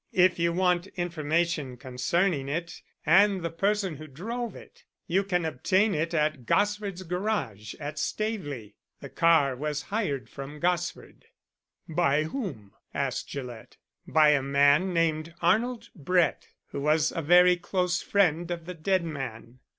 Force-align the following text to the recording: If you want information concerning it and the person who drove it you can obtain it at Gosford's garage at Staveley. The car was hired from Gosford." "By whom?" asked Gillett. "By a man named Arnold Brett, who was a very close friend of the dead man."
If 0.13 0.39
you 0.39 0.51
want 0.51 0.87
information 0.97 1.77
concerning 1.77 2.49
it 2.49 2.81
and 3.05 3.43
the 3.45 3.51
person 3.51 3.97
who 3.97 4.07
drove 4.07 4.55
it 4.55 4.83
you 5.05 5.23
can 5.23 5.45
obtain 5.45 5.93
it 5.93 6.15
at 6.15 6.47
Gosford's 6.47 7.03
garage 7.03 7.75
at 7.79 7.99
Staveley. 7.99 8.73
The 8.99 9.09
car 9.09 9.55
was 9.55 9.83
hired 9.93 10.27
from 10.27 10.59
Gosford." 10.59 11.25
"By 11.87 12.23
whom?" 12.23 12.73
asked 12.95 13.29
Gillett. 13.29 13.77
"By 14.07 14.29
a 14.29 14.41
man 14.41 14.91
named 14.91 15.35
Arnold 15.39 15.89
Brett, 15.95 16.47
who 16.69 16.81
was 16.81 17.11
a 17.11 17.21
very 17.21 17.55
close 17.55 18.01
friend 18.01 18.49
of 18.49 18.65
the 18.65 18.73
dead 18.73 19.03
man." 19.03 19.59